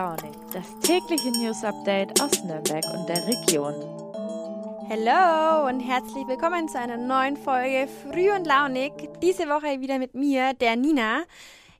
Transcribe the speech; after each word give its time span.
Launig, 0.00 0.32
das 0.54 0.64
tägliche 0.80 1.30
News 1.30 1.62
Update 1.62 2.22
aus 2.22 2.42
Nürnberg 2.42 2.82
und 2.94 3.06
der 3.06 3.22
Region. 3.26 3.74
Hallo 4.88 5.68
und 5.68 5.80
herzlich 5.80 6.26
willkommen 6.26 6.70
zu 6.70 6.78
einer 6.78 6.96
neuen 6.96 7.36
Folge 7.36 7.86
Früh 7.86 8.32
und 8.32 8.46
Launig. 8.46 8.94
Diese 9.20 9.46
Woche 9.50 9.82
wieder 9.82 9.98
mit 9.98 10.14
mir, 10.14 10.54
der 10.54 10.76
Nina. 10.76 11.24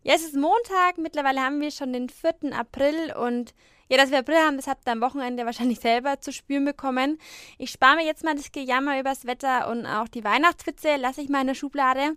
Ja, 0.02 0.12
es 0.14 0.22
ist 0.22 0.36
Montag, 0.36 0.98
mittlerweile 0.98 1.40
haben 1.40 1.62
wir 1.62 1.70
schon 1.70 1.94
den 1.94 2.10
4. 2.10 2.54
April 2.54 3.14
und 3.18 3.54
ja, 3.90 3.96
dass 3.96 4.12
wir 4.12 4.20
April 4.20 4.36
haben, 4.36 4.56
das 4.56 4.68
habt 4.68 4.86
ihr 4.86 4.92
am 4.92 5.00
Wochenende 5.00 5.44
wahrscheinlich 5.44 5.80
selber 5.80 6.20
zu 6.20 6.32
spüren 6.32 6.64
bekommen. 6.64 7.18
Ich 7.58 7.70
spare 7.72 7.96
mir 7.96 8.06
jetzt 8.06 8.22
mal 8.22 8.36
das 8.36 8.52
Gejammer 8.52 9.00
übers 9.00 9.26
Wetter 9.26 9.68
und 9.68 9.84
auch 9.84 10.06
die 10.06 10.22
Weihnachtswitze 10.22 10.94
lasse 10.94 11.20
ich 11.20 11.28
mal 11.28 11.40
in 11.40 11.48
der 11.48 11.54
Schublade. 11.54 12.14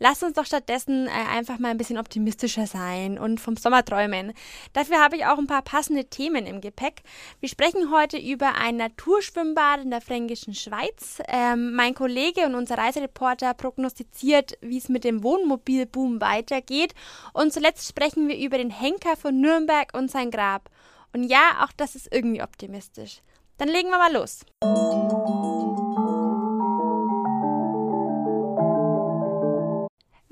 Lasst 0.00 0.24
uns 0.24 0.32
doch 0.32 0.44
stattdessen 0.44 1.06
äh, 1.06 1.10
einfach 1.10 1.60
mal 1.60 1.68
ein 1.68 1.78
bisschen 1.78 1.96
optimistischer 1.96 2.66
sein 2.66 3.20
und 3.20 3.38
vom 3.38 3.56
Sommer 3.56 3.84
träumen. 3.84 4.32
Dafür 4.72 4.98
habe 4.98 5.14
ich 5.14 5.24
auch 5.24 5.38
ein 5.38 5.46
paar 5.46 5.62
passende 5.62 6.06
Themen 6.06 6.44
im 6.44 6.60
Gepäck. 6.60 7.02
Wir 7.38 7.48
sprechen 7.48 7.92
heute 7.92 8.18
über 8.18 8.56
ein 8.56 8.76
Naturschwimmbad 8.76 9.80
in 9.80 9.90
der 9.92 10.00
fränkischen 10.00 10.54
Schweiz. 10.54 11.22
Ähm, 11.28 11.74
mein 11.74 11.94
Kollege 11.94 12.46
und 12.46 12.56
unser 12.56 12.78
Reisereporter 12.78 13.54
prognostiziert, 13.54 14.58
wie 14.60 14.78
es 14.78 14.88
mit 14.88 15.04
dem 15.04 15.22
Wohnmobilboom 15.22 16.20
weitergeht. 16.20 16.94
Und 17.32 17.52
zuletzt 17.52 17.88
sprechen 17.88 18.26
wir 18.26 18.36
über 18.36 18.58
den 18.58 18.70
Henker 18.70 19.16
von 19.16 19.40
Nürnberg 19.40 19.94
und 19.94 20.10
sein 20.10 20.32
Grab. 20.32 20.68
Und 21.12 21.24
ja, 21.24 21.64
auch 21.64 21.72
das 21.76 21.94
ist 21.94 22.08
irgendwie 22.12 22.42
optimistisch. 22.42 23.20
Dann 23.58 23.68
legen 23.68 23.90
wir 23.90 23.98
mal 23.98 24.12
los. 24.12 24.44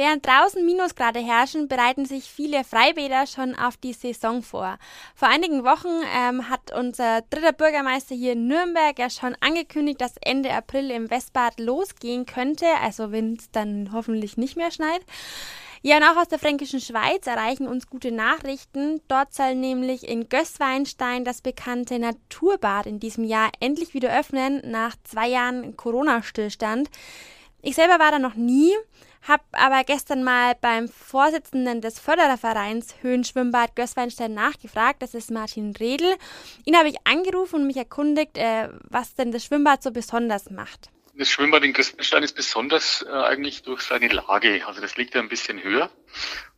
Während 0.01 0.25
draußen 0.25 0.65
Minusgrade 0.65 1.21
herrschen, 1.21 1.69
bereiten 1.69 2.07
sich 2.07 2.25
viele 2.25 2.65
Freibäder 2.65 3.27
schon 3.27 3.55
auf 3.55 3.77
die 3.77 3.93
Saison 3.93 4.43
vor. 4.43 4.79
Vor 5.15 5.29
einigen 5.29 5.63
Wochen 5.63 5.91
ähm, 6.17 6.49
hat 6.49 6.73
unser 6.75 7.21
dritter 7.29 7.53
Bürgermeister 7.53 8.15
hier 8.15 8.33
in 8.33 8.49
Nürnberg 8.49 8.99
ja 8.99 9.11
schon 9.11 9.37
angekündigt, 9.41 10.01
dass 10.01 10.15
Ende 10.23 10.55
April 10.55 10.91
im 10.91 11.11
Westbad 11.11 11.61
losgehen 11.61 12.25
könnte, 12.25 12.65
also 12.83 13.13
wenn 13.13 13.35
es 13.35 13.51
dann 13.51 13.91
hoffentlich 13.93 14.39
nicht 14.39 14.57
mehr 14.57 14.71
schneit. 14.71 15.03
Ja, 15.83 15.97
und 15.97 16.03
auch 16.03 16.17
aus 16.21 16.29
der 16.29 16.39
fränkischen 16.39 16.81
Schweiz 16.81 17.27
erreichen 17.27 17.67
uns 17.67 17.89
gute 17.89 18.13
Nachrichten. 18.13 19.01
Dort 19.09 19.33
soll 19.33 19.55
nämlich 19.55 20.07
in 20.07 20.29
Gößweinstein 20.29 21.25
das 21.25 21.41
bekannte 21.41 21.99
Naturbad 21.99 22.85
in 22.85 23.01
diesem 23.01 23.25
Jahr 23.25 23.51
endlich 23.61 23.95
wieder 23.95 24.15
öffnen, 24.19 24.61
nach 24.71 24.95
zwei 25.05 25.29
Jahren 25.29 25.79
Corona-Stillstand. 25.79 26.91
Ich 27.63 27.77
selber 27.77 27.99
war 27.99 28.11
da 28.11 28.19
noch 28.19 28.35
nie, 28.35 28.71
habe 29.27 29.43
aber 29.53 29.83
gestern 29.85 30.23
mal 30.23 30.55
beim 30.61 30.87
Vorsitzenden 30.87 31.81
des 31.81 31.99
Förderervereins 31.99 32.97
Höhenschwimmbad 33.01 33.75
Gößweinstein 33.75 34.35
nachgefragt, 34.35 35.01
das 35.03 35.15
ist 35.15 35.31
Martin 35.31 35.75
Redl. 35.81 36.15
Ihn 36.67 36.77
habe 36.77 36.91
ich 36.91 37.07
angerufen 37.07 37.57
und 37.57 37.67
mich 37.67 37.79
erkundigt, 37.79 38.37
äh, 38.37 38.69
was 38.83 39.15
denn 39.15 39.33
das 39.33 39.47
Schwimmbad 39.47 39.83
so 39.83 39.93
besonders 39.93 40.51
macht. 40.51 40.91
Das 41.21 41.29
Schwimmbad 41.29 41.65
in 41.65 41.75
Gößenstein 41.75 42.23
ist 42.23 42.35
besonders 42.35 43.03
äh, 43.03 43.11
eigentlich 43.11 43.63
durch 43.63 43.83
seine 43.83 44.09
Lage. 44.09 44.67
Also 44.67 44.81
das 44.81 44.97
liegt 44.97 45.15
ja 45.15 45.21
ein 45.21 45.29
bisschen 45.29 45.63
höher. 45.63 45.91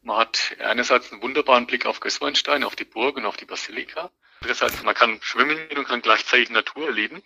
Man 0.02 0.18
hat 0.18 0.54
einerseits 0.60 1.10
einen 1.10 1.20
wunderbaren 1.20 1.66
Blick 1.66 1.84
auf 1.84 1.98
Gößweinstein, 1.98 2.62
auf 2.62 2.76
die 2.76 2.84
Burg 2.84 3.16
und 3.16 3.26
auf 3.26 3.36
die 3.36 3.44
Basilika. 3.44 4.12
Andererseits, 4.40 4.80
man 4.84 4.94
kann 4.94 5.18
schwimmen 5.20 5.58
und 5.76 5.88
kann 5.88 6.00
gleichzeitig 6.00 6.50
Natur 6.50 6.86
erleben. 6.86 7.24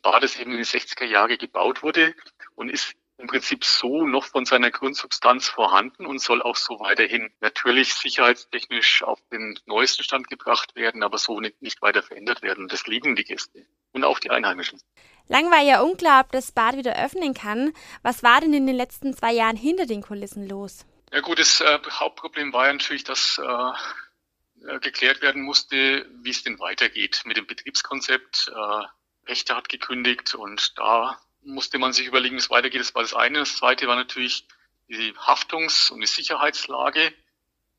Bad, 0.00 0.22
das 0.22 0.36
eben 0.36 0.52
in 0.52 0.58
den 0.58 0.64
60er 0.64 1.06
Jahren 1.06 1.36
gebaut 1.36 1.82
wurde 1.82 2.14
und 2.54 2.68
ist 2.68 2.94
im 3.18 3.26
Prinzip 3.26 3.64
so 3.64 4.06
noch 4.06 4.26
von 4.26 4.44
seiner 4.44 4.70
Grundsubstanz 4.70 5.48
vorhanden 5.48 6.06
und 6.06 6.20
soll 6.20 6.40
auch 6.40 6.54
so 6.54 6.78
weiterhin 6.78 7.32
natürlich 7.40 7.94
sicherheitstechnisch 7.94 9.02
auf 9.02 9.18
den 9.32 9.58
neuesten 9.66 10.04
Stand 10.04 10.28
gebracht 10.28 10.76
werden, 10.76 11.02
aber 11.02 11.18
so 11.18 11.40
nicht 11.40 11.82
weiter 11.82 12.04
verändert 12.04 12.42
werden. 12.42 12.68
Das 12.68 12.86
lieben 12.86 13.16
die 13.16 13.24
Gäste 13.24 13.66
und 13.96 14.04
auch 14.04 14.20
die 14.20 14.30
Einheimischen. 14.30 14.80
Lang 15.28 15.50
war 15.50 15.60
ja 15.60 15.80
unklar, 15.80 16.20
ob 16.20 16.30
das 16.30 16.52
Bad 16.52 16.76
wieder 16.76 17.02
öffnen 17.02 17.34
kann. 17.34 17.72
Was 18.02 18.22
war 18.22 18.40
denn 18.40 18.54
in 18.54 18.66
den 18.66 18.76
letzten 18.76 19.16
zwei 19.16 19.32
Jahren 19.32 19.56
hinter 19.56 19.86
den 19.86 20.02
Kulissen 20.02 20.48
los? 20.48 20.86
Ja 21.12 21.20
gut, 21.20 21.38
das 21.38 21.60
äh, 21.60 21.78
Hauptproblem 21.90 22.52
war 22.52 22.66
ja 22.66 22.72
natürlich, 22.72 23.02
dass 23.02 23.38
äh, 23.38 24.68
äh, 24.68 24.78
geklärt 24.80 25.22
werden 25.22 25.42
musste, 25.42 26.06
wie 26.22 26.30
es 26.30 26.44
denn 26.44 26.60
weitergeht 26.60 27.22
mit 27.24 27.36
dem 27.36 27.46
Betriebskonzept. 27.46 28.52
Äh, 28.54 28.84
Rechte 29.28 29.56
hat 29.56 29.68
gekündigt 29.68 30.36
und 30.36 30.78
da 30.78 31.18
musste 31.42 31.78
man 31.78 31.92
sich 31.92 32.06
überlegen, 32.06 32.36
wie 32.36 32.40
es 32.40 32.50
weitergeht. 32.50 32.80
Das 32.80 32.94
war 32.94 33.02
das 33.02 33.14
eine. 33.14 33.40
Das 33.40 33.56
zweite 33.56 33.88
war 33.88 33.96
natürlich 33.96 34.46
die 34.88 35.12
Haftungs- 35.14 35.90
und 35.90 36.00
die 36.00 36.06
Sicherheitslage 36.06 37.12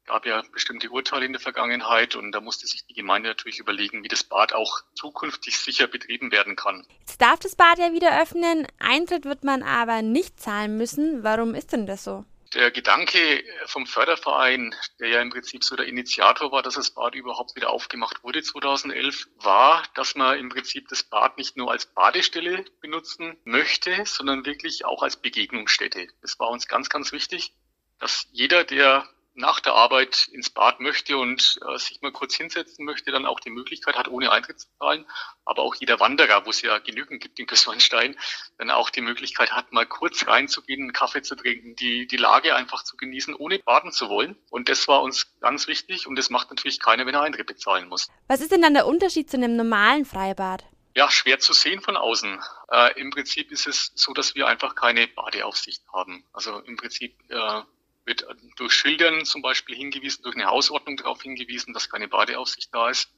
gab 0.07 0.25
ja 0.25 0.41
bestimmte 0.51 0.89
Urteile 0.89 1.25
in 1.25 1.33
der 1.33 1.41
Vergangenheit 1.41 2.15
und 2.15 2.31
da 2.31 2.41
musste 2.41 2.65
sich 2.65 2.85
die 2.87 2.93
Gemeinde 2.93 3.29
natürlich 3.29 3.59
überlegen, 3.59 4.03
wie 4.03 4.07
das 4.07 4.23
Bad 4.23 4.53
auch 4.53 4.81
zukünftig 4.95 5.59
sicher 5.59 5.87
betrieben 5.87 6.31
werden 6.31 6.55
kann. 6.55 6.87
Jetzt 7.01 7.21
darf 7.21 7.39
das 7.39 7.55
Bad 7.55 7.77
ja 7.77 7.93
wieder 7.93 8.19
öffnen, 8.21 8.65
Eintritt 8.79 9.25
wird 9.25 9.43
man 9.43 9.61
aber 9.61 10.01
nicht 10.01 10.39
zahlen 10.39 10.77
müssen. 10.77 11.23
Warum 11.23 11.53
ist 11.53 11.73
denn 11.73 11.85
das 11.85 12.03
so? 12.03 12.25
Der 12.53 12.71
Gedanke 12.71 13.43
vom 13.65 13.85
Förderverein, 13.85 14.73
der 15.01 15.09
ja 15.09 15.21
im 15.21 15.29
Prinzip 15.29 15.65
so 15.65 15.75
der 15.75 15.85
Initiator 15.85 16.49
war, 16.53 16.63
dass 16.63 16.75
das 16.75 16.91
Bad 16.91 17.13
überhaupt 17.13 17.57
wieder 17.57 17.69
aufgemacht 17.69 18.23
wurde 18.23 18.41
2011, 18.41 19.27
war, 19.35 19.83
dass 19.95 20.15
man 20.15 20.39
im 20.39 20.47
Prinzip 20.47 20.87
das 20.87 21.03
Bad 21.03 21.37
nicht 21.37 21.57
nur 21.57 21.69
als 21.69 21.87
Badestelle 21.87 22.63
benutzen 22.79 23.35
möchte, 23.43 24.05
sondern 24.05 24.45
wirklich 24.45 24.85
auch 24.85 25.03
als 25.03 25.17
Begegnungsstätte. 25.17 26.07
Das 26.21 26.39
war 26.39 26.49
uns 26.49 26.69
ganz, 26.69 26.87
ganz 26.87 27.11
wichtig, 27.11 27.53
dass 27.99 28.27
jeder, 28.31 28.63
der 28.63 29.09
nach 29.37 29.59
der 29.59 29.73
Arbeit 29.73 30.27
ins 30.31 30.49
Bad 30.49 30.79
möchte 30.79 31.17
und 31.17 31.59
äh, 31.67 31.77
sich 31.77 32.01
mal 32.01 32.11
kurz 32.11 32.35
hinsetzen 32.35 32.85
möchte, 32.85 33.11
dann 33.11 33.25
auch 33.25 33.39
die 33.39 33.51
Möglichkeit 33.51 33.95
hat, 33.95 34.07
ohne 34.07 34.31
Eintritt 34.31 34.59
zu 34.59 34.67
zahlen. 34.79 35.05
Aber 35.45 35.61
auch 35.61 35.75
jeder 35.75 35.99
Wanderer, 35.99 36.45
wo 36.45 36.49
es 36.49 36.61
ja 36.61 36.79
genügend 36.79 37.21
gibt 37.21 37.39
in 37.39 37.45
Gößweinstein, 37.45 38.17
dann 38.57 38.71
auch 38.71 38.89
die 38.89 39.01
Möglichkeit 39.01 39.51
hat, 39.51 39.71
mal 39.71 39.85
kurz 39.85 40.27
reinzugehen, 40.27 40.81
einen 40.81 40.93
Kaffee 40.93 41.21
zu 41.21 41.35
trinken, 41.35 41.75
die, 41.75 42.07
die 42.07 42.17
Lage 42.17 42.55
einfach 42.55 42.83
zu 42.83 42.97
genießen, 42.97 43.35
ohne 43.35 43.59
baden 43.59 43.91
zu 43.91 44.09
wollen. 44.09 44.35
Und 44.49 44.69
das 44.69 44.87
war 44.87 45.03
uns 45.03 45.39
ganz 45.39 45.67
wichtig 45.67 46.07
und 46.07 46.15
das 46.15 46.29
macht 46.29 46.49
natürlich 46.49 46.79
keiner, 46.79 47.05
wenn 47.05 47.13
er 47.13 47.21
Eintritt 47.21 47.47
bezahlen 47.47 47.87
muss. 47.87 48.07
Was 48.27 48.41
ist 48.41 48.51
denn 48.51 48.63
dann 48.63 48.73
der 48.73 48.87
Unterschied 48.87 49.29
zu 49.29 49.37
einem 49.37 49.55
normalen 49.55 50.05
Freibad? 50.05 50.65
Ja, 50.95 51.11
schwer 51.11 51.37
zu 51.37 51.53
sehen 51.53 51.79
von 51.79 51.95
außen. 51.95 52.41
Äh, 52.71 52.99
Im 52.99 53.11
Prinzip 53.11 53.51
ist 53.51 53.67
es 53.67 53.91
so, 53.93 54.13
dass 54.13 54.33
wir 54.33 54.47
einfach 54.47 54.73
keine 54.73 55.07
Badeaufsicht 55.07 55.83
haben. 55.93 56.25
Also 56.33 56.57
im 56.61 56.75
Prinzip 56.75 57.15
äh, 57.29 57.61
wird 58.07 58.25
durch 58.55 58.73
Schildern 58.73 59.25
zum 59.25 59.41
Beispiel 59.41 59.75
hingewiesen, 59.75 60.23
durch 60.23 60.35
eine 60.35 60.47
Hausordnung 60.47 60.97
darauf 60.97 61.21
hingewiesen, 61.21 61.73
dass 61.73 61.89
keine 61.89 62.07
Badeaufsicht 62.07 62.73
da 62.73 62.89
ist. 62.89 63.09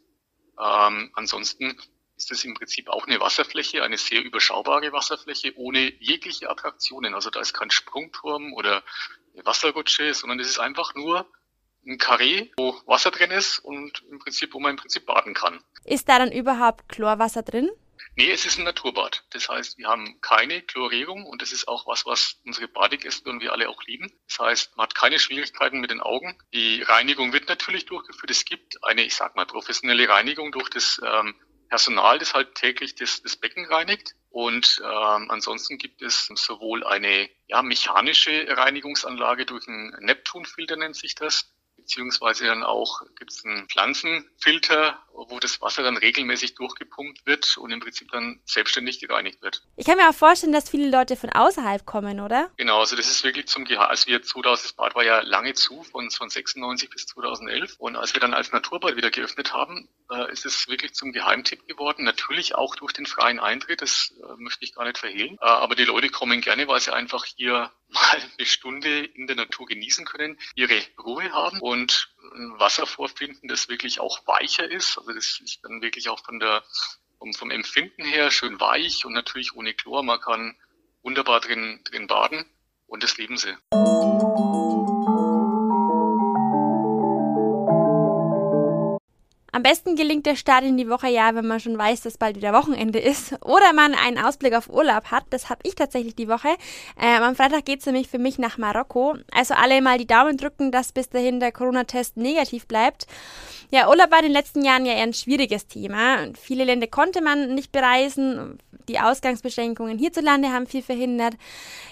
Ähm, 0.60 1.12
ansonsten 1.14 1.80
ist 2.18 2.32
es 2.32 2.44
im 2.44 2.54
Prinzip 2.54 2.90
auch 2.90 3.08
eine 3.08 3.20
Wasserfläche, 3.22 3.84
eine 3.84 3.98
sehr 3.98 4.22
überschaubare 4.22 4.92
Wasserfläche 4.92 5.54
ohne 5.56 5.94
jegliche 6.02 6.50
Attraktionen. 6.50 7.14
Also 7.14 7.30
da 7.30 7.40
ist 7.40 7.54
kein 7.54 7.72
Sprungturm 7.72 8.54
oder 8.54 8.84
eine 9.34 9.46
Wasserrutsche, 9.46 10.14
sondern 10.14 10.40
es 10.40 10.50
ist 10.50 10.60
einfach 10.60 10.96
nur 10.96 11.26
ein 11.86 11.98
Karree, 11.98 12.52
wo 12.58 12.76
Wasser 12.86 13.12
drin 13.12 13.32
ist 13.32 13.60
und 13.60 14.04
im 14.10 14.20
Prinzip, 14.20 14.54
wo 14.54 14.60
man 14.60 14.72
im 14.72 14.78
Prinzip 14.78 15.06
baden 15.06 15.34
kann. 15.34 15.64
Ist 15.86 16.10
da 16.10 16.20
dann 16.20 16.32
überhaupt 16.32 16.90
Chlorwasser 16.90 17.42
drin? 17.42 17.70
Nee, 18.16 18.32
es 18.32 18.46
ist 18.46 18.58
ein 18.58 18.66
Naturbad. 18.66 19.24
Das 19.32 19.50
heißt, 19.50 19.78
wir 19.78 19.88
haben 19.88 20.20
keine 20.22 20.62
Chlorierung 20.62 21.26
und 21.26 21.42
das 21.42 21.52
ist 21.52 21.68
auch 21.68 21.88
was, 21.88 22.06
was 22.06 22.40
unsere 22.46 22.68
Badegäste 22.68 23.30
und 23.30 23.42
wir 23.42 23.54
alle 23.54 23.70
auch 23.70 23.82
lieben. 23.84 24.12
Das 24.28 24.40
heißt, 24.40 24.78
man 24.78 24.86
hat 24.86 24.96
keine 24.96 25.20
Schwierigkeiten 25.20 25.80
mit 25.80 25.92
den 25.92 26.02
Augen. 26.02 26.38
Die 26.54 26.82
Reinigung 26.82 27.34
wird 27.34 27.48
natürlich 27.50 27.86
durchgeführt. 27.86 28.32
Es 28.32 28.46
gibt 28.46 28.84
eine, 28.84 29.04
ich 29.04 29.16
sag 29.16 29.36
mal, 29.36 29.46
professionelle 29.46 30.10
Reinigung 30.10 30.52
durch 30.52 30.70
das 30.70 31.02
ähm, 31.04 31.36
Personal, 31.70 32.18
das 32.20 32.34
halt 32.34 32.56
täglich 32.56 32.96
das, 32.96 33.22
das 33.22 33.38
Becken 33.38 33.66
reinigt. 33.66 34.16
Und 34.30 34.82
ähm, 34.84 35.32
ansonsten 35.32 35.78
gibt 35.78 36.02
es 36.02 36.26
sowohl 36.36 36.84
eine 36.84 37.30
ja, 37.48 37.62
mechanische 37.62 38.46
Reinigungsanlage 38.48 39.46
durch 39.46 39.68
einen 39.68 39.90
Neptunfilter 40.04 40.76
nennt 40.76 40.96
sich 40.96 41.16
das, 41.16 41.52
beziehungsweise 41.76 42.46
dann 42.46 42.64
auch 42.64 43.02
gibt 43.18 43.32
es 43.32 43.46
einen 43.46 43.68
Pflanzenfilter, 43.68 45.02
wo 45.28 45.40
das 45.40 45.62
Wasser 45.62 45.84
dann 45.84 45.98
regelmäßig 45.98 46.56
durchgepumpt 46.56 47.26
wird 47.26 47.58
und 47.58 47.72
im 47.72 47.80
Prinzip 47.80 48.12
dann 48.12 48.40
selbstständig 48.46 49.00
gereinigt 49.00 49.42
wird. 49.42 49.64
Ich 49.76 49.86
kann 49.86 49.98
mir 49.98 50.10
auch 50.10 50.14
vorstellen, 50.14 50.54
dass 50.54 50.70
viele 50.70 50.90
Leute 50.90 51.16
von 51.16 51.30
außerhalb 51.30 51.86
kommen, 51.86 52.20
oder? 52.20 52.50
Genau, 52.58 52.80
also 52.80 52.96
das 52.96 53.08
ist 53.08 53.24
wirklich 53.24 53.48
zum 53.48 53.66
Gehalt. 53.66 53.90
Also 53.90 54.08
wir 54.08 54.22
2000, 54.22 54.66
das 54.66 54.74
Bad 54.74 54.96
war 54.96 55.04
ja 55.04 55.22
lange 55.22 55.54
zu, 55.54 55.84
von, 55.84 56.10
von 56.12 56.30
96 56.30 56.90
bis 56.90 57.08
2011. 57.08 57.76
Und 57.78 57.96
als 57.96 58.14
wir 58.14 58.22
dann 58.22 58.34
als 58.34 58.52
Naturbad 58.52 58.96
wieder 58.96 59.12
geöffnet 59.12 59.54
haben, 59.54 59.90
äh, 60.12 60.32
ist 60.32 60.46
es 60.46 60.68
wirklich 60.68 60.94
zum 60.94 61.12
Geheimtipp 61.12 61.68
geworden. 61.68 62.04
Natürlich 62.04 62.56
auch 62.56 62.76
durch 62.76 62.94
den 62.94 63.06
freien 63.06 63.40
Eintritt, 63.40 63.82
das 63.82 64.14
äh, 64.22 64.36
möchte 64.38 64.64
ich 64.66 64.74
gar 64.74 64.86
nicht 64.86 64.98
verhehlen. 64.98 65.38
Äh, 65.42 65.46
aber 65.46 65.76
die 65.76 65.86
Leute 65.86 66.10
kommen 66.10 66.42
gerne, 66.42 66.68
weil 66.68 66.80
sie 66.80 66.94
einfach 66.94 67.26
hier 67.26 67.72
mal 67.90 68.22
eine 68.38 68.46
Stunde 68.46 69.06
in 69.06 69.28
der 69.28 69.36
Natur 69.36 69.66
genießen 69.66 70.06
können, 70.06 70.40
ihre 70.56 70.80
Ruhe 71.04 71.32
haben 71.32 71.60
und 71.60 72.09
Wasser 72.58 72.86
vorfinden, 72.86 73.48
das 73.48 73.70
wirklich 73.70 74.00
auch 74.00 74.26
weicher 74.28 74.70
ist. 74.70 74.98
Also 74.98 75.12
das 75.12 75.40
ist 75.44 75.60
dann 75.64 75.82
wirklich 75.82 76.10
auch 76.10 76.24
von 76.24 76.40
der, 76.40 76.64
vom, 77.18 77.34
vom 77.34 77.52
Empfinden 77.52 78.04
her 78.04 78.32
schön 78.32 78.60
weich 78.60 79.06
und 79.06 79.14
natürlich 79.14 79.56
ohne 79.56 79.74
Chlor. 79.74 80.04
Man 80.04 80.20
kann 80.20 80.58
wunderbar 81.02 81.40
drin, 81.40 81.82
drin 81.86 82.08
baden 82.08 82.46
und 82.88 83.04
das 83.04 83.18
lieben 83.18 83.38
sie. 83.38 83.56
Am 89.60 89.64
besten 89.64 89.98
gelingt 89.98 90.26
der 90.26 90.38
Start 90.38 90.64
in 90.64 90.78
die 90.78 90.88
Woche 90.88 91.10
ja, 91.10 91.36
wenn 91.36 91.46
man 91.46 91.60
schon 91.60 91.78
weiß, 91.78 92.04
dass 92.04 92.18
bald 92.18 92.38
wieder 92.38 92.54
Wochenende 92.54 92.98
ist 92.98 93.34
oder 93.44 93.74
man 93.74 93.94
einen 93.94 94.18
Ausblick 94.18 94.54
auf 94.54 94.70
Urlaub 94.70 95.12
hat. 95.12 95.26
Das 95.32 95.50
habe 95.50 95.60
ich 95.64 95.76
tatsächlich 95.76 96.16
die 96.16 96.30
Woche. 96.30 96.48
Ähm, 96.98 97.24
am 97.24 97.36
Freitag 97.36 97.66
geht 97.66 97.82
es 97.82 97.86
nämlich 97.86 98.08
für 98.08 98.20
mich 98.20 98.40
nach 98.40 98.58
Marokko. 98.58 99.18
Also 99.34 99.56
alle 99.56 99.82
mal 99.82 99.98
die 99.98 100.08
Daumen 100.08 100.38
drücken, 100.38 100.72
dass 100.72 100.94
bis 100.94 101.10
dahin 101.10 101.42
der 101.42 101.52
Corona-Test 101.52 102.16
negativ 102.16 102.68
bleibt. 102.68 103.06
Ja, 103.70 103.90
Urlaub 103.90 104.12
war 104.12 104.20
in 104.20 104.28
den 104.28 104.32
letzten 104.32 104.64
Jahren 104.64 104.86
ja 104.86 104.94
eher 104.94 105.04
ein 105.04 105.14
schwieriges 105.14 105.68
Thema. 105.68 106.30
Viele 106.40 106.64
Länder 106.64 106.88
konnte 106.88 107.22
man 107.22 107.54
nicht 107.54 107.74
bereisen. 107.74 108.60
Die 108.88 109.00
Ausgangsbeschränkungen 109.00 110.00
hierzulande 110.00 110.52
haben 110.52 110.68
viel 110.68 110.82
verhindert. 110.82 111.36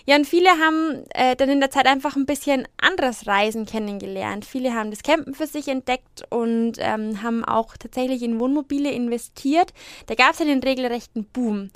Ja, 0.06 0.16
und 0.16 0.26
viele 0.26 0.50
haben 0.50 1.04
äh, 1.14 1.36
dann 1.36 1.50
in 1.50 1.60
der 1.60 1.70
Zeit 1.70 1.86
einfach 1.86 2.16
ein 2.16 2.26
bisschen 2.26 2.68
anderes 2.78 3.28
Reisen 3.28 3.66
kennengelernt. 3.66 4.46
Viele 4.46 4.74
haben 4.74 4.90
das 4.90 5.04
Campen 5.04 5.36
für 5.36 5.46
sich 5.46 5.68
entdeckt 5.68 6.24
und 6.32 6.78
ähm, 6.80 7.22
haben 7.22 7.46
auch 7.46 7.57
tatsächlich 7.80 8.24
in 8.24 8.40
Wohnmobile 8.40 8.92
investiert. 8.92 9.74
Da 10.06 10.16
gab 10.16 10.34
es 10.34 10.42
einen 10.42 10.62
regelrechten 10.62 11.26
Boom. 11.26 11.70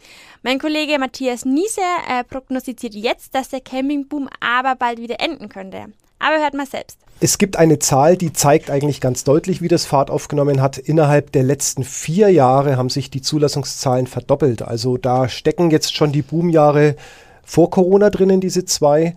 Mein 0.44 0.60
Kollege 0.60 1.00
Matthias 1.00 1.46
Niese 1.46 1.82
äh, 2.08 2.24
prognostiziert 2.24 2.94
jetzt, 2.94 3.36
dass 3.36 3.50
der 3.50 3.62
Campingboom 3.62 4.30
aber 4.40 4.76
bald 4.76 5.00
wieder 5.00 5.20
enden 5.20 5.50
könnte. 5.50 5.88
Aber 6.20 6.40
hört 6.40 6.54
mal 6.54 6.68
selbst. 6.68 7.00
Es 7.20 7.38
gibt 7.38 7.58
eine 7.58 7.80
Zahl, 7.80 8.18
die 8.18 8.34
zeigt 8.34 8.72
eigentlich 8.72 9.02
ganz 9.02 9.24
deutlich, 9.24 9.62
wie 9.62 9.68
das 9.68 9.86
Fahrt 9.86 10.10
aufgenommen 10.10 10.62
hat. 10.62 10.78
Innerhalb 10.78 11.32
der 11.32 11.44
letzten 11.44 11.84
vier 11.84 12.30
Jahre 12.30 12.78
haben 12.78 12.90
sich 12.90 13.10
die 13.12 13.22
Zulassungszahlen 13.22 14.08
verdoppelt. 14.08 14.62
Also 14.62 14.98
da 14.98 15.30
stecken 15.30 15.72
jetzt 15.72 15.96
schon 15.96 16.12
die 16.12 16.24
Boomjahre 16.24 16.96
vor 17.44 17.70
Corona 17.70 18.10
drinnen, 18.10 18.42
diese 18.42 18.66
zwei. 18.66 19.16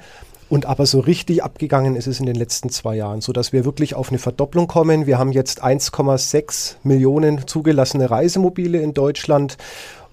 Und 0.55 0.67
aber 0.67 0.87
so 0.87 1.01
richtig 1.01 1.43
abgegangen 1.43 1.97
ist 1.97 2.07
es 2.07 2.21
in 2.21 2.27
den 2.27 2.37
letzten 2.37 2.71
zwei 2.71 2.95
Jahren, 2.95 3.21
sodass 3.21 3.53
wir 3.53 3.65
wirklich 3.65 3.97
auf 3.97 4.11
eine 4.11 4.21
Verdopplung 4.21 4.69
kommen. 4.69 5.05
Wir 5.05 5.19
haben 5.19 5.33
jetzt 5.33 5.65
1,6 5.65 6.77
Millionen 6.85 7.49
zugelassene 7.49 8.09
Reisemobile 8.09 8.81
in 8.81 8.95
Deutschland. 8.95 9.59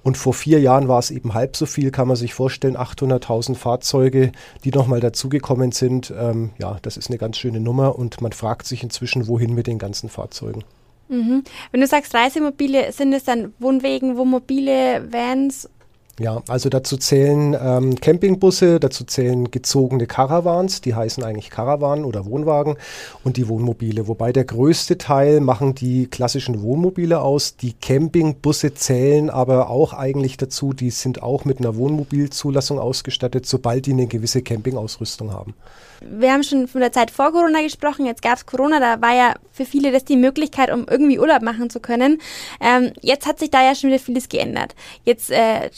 Und 0.01 0.17
vor 0.17 0.33
vier 0.33 0.59
Jahren 0.59 0.87
war 0.87 0.97
es 0.97 1.11
eben 1.11 1.35
halb 1.35 1.55
so 1.55 1.67
viel, 1.67 1.91
kann 1.91 2.07
man 2.07 2.17
sich 2.17 2.33
vorstellen, 2.33 2.75
800.000 2.75 3.53
Fahrzeuge, 3.53 4.31
die 4.63 4.71
nochmal 4.71 4.99
dazugekommen 4.99 5.73
sind. 5.73 6.11
Ähm, 6.19 6.49
ja, 6.57 6.79
das 6.81 6.97
ist 6.97 7.11
eine 7.11 7.19
ganz 7.19 7.37
schöne 7.37 7.59
Nummer 7.59 7.99
und 7.99 8.19
man 8.19 8.31
fragt 8.31 8.65
sich 8.65 8.81
inzwischen, 8.81 9.27
wohin 9.27 9.53
mit 9.53 9.67
den 9.67 9.77
ganzen 9.77 10.09
Fahrzeugen. 10.09 10.63
Mhm. 11.07 11.43
Wenn 11.69 11.81
du 11.81 11.85
sagst 11.85 12.15
Reisemobile, 12.15 12.91
sind 12.93 13.13
es 13.13 13.25
dann 13.25 13.53
Wohnwegen, 13.59 14.17
Wohnmobile, 14.17 15.07
Vans 15.13 15.69
ja, 16.19 16.41
also 16.47 16.69
dazu 16.69 16.97
zählen 16.97 17.55
ähm, 17.59 17.95
Campingbusse, 17.99 18.79
dazu 18.79 19.05
zählen 19.05 19.49
gezogene 19.49 20.07
Caravans, 20.07 20.81
die 20.81 20.93
heißen 20.93 21.23
eigentlich 21.23 21.49
Caravan 21.49 22.05
oder 22.05 22.25
Wohnwagen 22.25 22.75
und 23.23 23.37
die 23.37 23.47
Wohnmobile. 23.47 24.07
Wobei 24.07 24.33
der 24.33 24.43
größte 24.43 24.97
Teil 24.97 25.39
machen 25.39 25.73
die 25.73 26.07
klassischen 26.07 26.61
Wohnmobile 26.61 27.21
aus. 27.21 27.55
Die 27.55 27.73
Campingbusse 27.73 28.73
zählen 28.73 29.29
aber 29.29 29.69
auch 29.69 29.93
eigentlich 29.93 30.37
dazu, 30.37 30.73
die 30.73 30.91
sind 30.91 31.23
auch 31.23 31.45
mit 31.45 31.59
einer 31.59 31.75
Wohnmobilzulassung 31.75 32.77
ausgestattet, 32.77 33.45
sobald 33.45 33.85
die 33.85 33.93
eine 33.93 34.07
gewisse 34.07 34.41
Campingausrüstung 34.41 35.33
haben. 35.33 35.55
Wir 36.01 36.33
haben 36.33 36.43
schon 36.43 36.67
von 36.67 36.81
der 36.81 36.91
Zeit 36.91 37.11
vor 37.11 37.31
Corona 37.31 37.61
gesprochen, 37.61 38.05
jetzt 38.05 38.23
gab 38.23 38.35
es 38.35 38.45
Corona, 38.45 38.79
da 38.79 39.01
war 39.01 39.15
ja 39.15 39.35
für 39.51 39.65
viele 39.65 39.91
das 39.91 40.03
die 40.03 40.17
Möglichkeit, 40.17 40.71
um 40.71 40.87
irgendwie 40.89 41.19
Urlaub 41.19 41.43
machen 41.43 41.69
zu 41.69 41.79
können. 41.79 42.19
Ähm, 42.59 42.91
jetzt 43.01 43.27
hat 43.27 43.37
sich 43.37 43.51
da 43.51 43.63
ja 43.63 43.75
schon 43.75 43.91
wieder 43.91 43.99
vieles 43.99 44.27
geändert. 44.27 44.73
Jetzt 45.05 45.29
äh, 45.29 45.69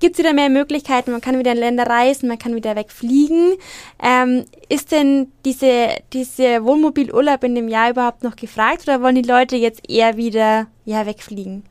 gibt 0.00 0.14
es 0.14 0.18
wieder 0.18 0.32
mehr 0.32 0.48
Möglichkeiten, 0.48 1.12
man 1.12 1.20
kann 1.20 1.38
wieder 1.38 1.52
in 1.52 1.58
Länder 1.58 1.86
reisen, 1.86 2.28
man 2.28 2.38
kann 2.38 2.54
wieder 2.54 2.76
wegfliegen. 2.76 3.54
Ähm, 4.02 4.44
ist 4.68 4.92
denn 4.92 5.28
diese, 5.44 5.88
diese 6.12 6.64
Wohnmobilurlaub 6.64 7.44
in 7.44 7.54
dem 7.54 7.68
Jahr 7.68 7.90
überhaupt 7.90 8.22
noch 8.22 8.36
gefragt 8.36 8.82
oder 8.84 9.02
wollen 9.02 9.14
die 9.14 9.22
Leute 9.22 9.56
jetzt 9.56 9.88
eher 9.88 10.16
wieder 10.16 10.66
ja, 10.84 11.06
wegfliegen? 11.06 11.64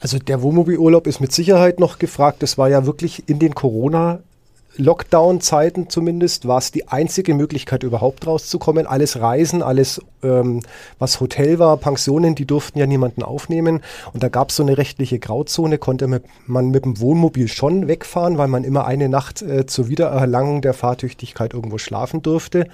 Also 0.00 0.18
der 0.18 0.42
Wohnmobilurlaub 0.42 1.06
ist 1.06 1.20
mit 1.20 1.32
Sicherheit 1.32 1.80
noch 1.80 1.98
gefragt. 1.98 2.42
Das 2.42 2.56
war 2.56 2.68
ja 2.68 2.86
wirklich 2.86 3.28
in 3.28 3.38
den 3.38 3.54
Corona 3.54 4.20
Lockdown-Zeiten 4.78 5.90
zumindest 5.90 6.46
war 6.46 6.58
es 6.58 6.70
die 6.70 6.88
einzige 6.88 7.34
Möglichkeit, 7.34 7.82
überhaupt 7.82 8.26
rauszukommen. 8.26 8.86
Alles 8.86 9.20
Reisen, 9.20 9.62
alles, 9.62 10.00
ähm, 10.22 10.60
was 10.98 11.20
Hotel 11.20 11.58
war, 11.58 11.76
Pensionen, 11.76 12.34
die 12.34 12.46
durften 12.46 12.78
ja 12.78 12.86
niemanden 12.86 13.22
aufnehmen. 13.22 13.82
Und 14.12 14.22
da 14.22 14.28
gab 14.28 14.50
es 14.50 14.56
so 14.56 14.62
eine 14.62 14.78
rechtliche 14.78 15.18
Grauzone, 15.18 15.78
konnte 15.78 16.22
man 16.46 16.70
mit 16.70 16.84
dem 16.84 17.00
Wohnmobil 17.00 17.48
schon 17.48 17.88
wegfahren, 17.88 18.38
weil 18.38 18.48
man 18.48 18.64
immer 18.64 18.86
eine 18.86 19.08
Nacht 19.08 19.42
äh, 19.42 19.66
zur 19.66 19.88
Wiedererlangung 19.88 20.62
der 20.62 20.74
Fahrtüchtigkeit 20.74 21.54
irgendwo 21.54 21.78
schlafen 21.78 22.22
durfte. 22.22 22.68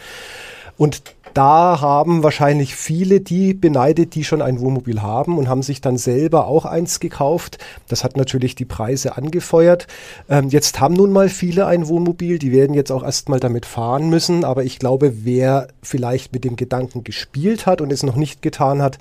Und 0.76 1.02
da 1.34 1.80
haben 1.80 2.22
wahrscheinlich 2.22 2.74
viele 2.76 3.20
die 3.20 3.54
beneidet, 3.54 4.14
die 4.14 4.24
schon 4.24 4.40
ein 4.40 4.60
Wohnmobil 4.60 5.02
haben 5.02 5.36
und 5.36 5.48
haben 5.48 5.62
sich 5.62 5.80
dann 5.80 5.96
selber 5.96 6.46
auch 6.46 6.64
eins 6.64 7.00
gekauft. 7.00 7.58
Das 7.88 8.04
hat 8.04 8.16
natürlich 8.16 8.54
die 8.54 8.64
Preise 8.64 9.16
angefeuert. 9.16 9.86
Ähm, 10.28 10.48
jetzt 10.48 10.80
haben 10.80 10.94
nun 10.94 11.12
mal 11.12 11.28
viele 11.28 11.66
ein 11.66 11.88
Wohnmobil, 11.88 12.38
die 12.38 12.52
werden 12.52 12.74
jetzt 12.74 12.92
auch 12.92 13.02
erstmal 13.02 13.40
damit 13.40 13.66
fahren 13.66 14.08
müssen. 14.08 14.44
Aber 14.44 14.64
ich 14.64 14.78
glaube, 14.78 15.24
wer 15.24 15.68
vielleicht 15.82 16.32
mit 16.32 16.44
dem 16.44 16.56
Gedanken 16.56 17.04
gespielt 17.04 17.66
hat 17.66 17.80
und 17.80 17.92
es 17.92 18.02
noch 18.02 18.16
nicht 18.16 18.40
getan 18.40 18.80
hat, 18.80 18.98